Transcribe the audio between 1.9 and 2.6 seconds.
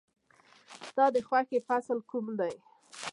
کوم دی؟